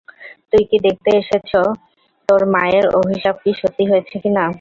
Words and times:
তুই 0.51 0.63
কি 0.69 0.77
দেখতে 0.87 1.09
এসেছ 1.21 1.51
তোর 2.29 2.41
মায়ের 2.53 2.85
অভিশাপ 2.99 3.35
সত্যি 3.61 3.83
হয়েছে 3.91 4.15
কিনা? 4.23 4.45